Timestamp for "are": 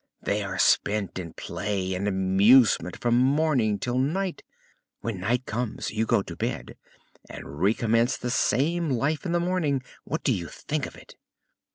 0.43-0.57